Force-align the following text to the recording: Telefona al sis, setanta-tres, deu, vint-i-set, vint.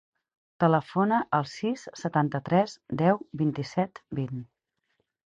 Telefona 0.61 1.19
al 1.39 1.45
sis, 1.51 1.83
setanta-tres, 2.03 2.73
deu, 3.03 3.21
vint-i-set, 3.43 4.03
vint. 4.21 4.41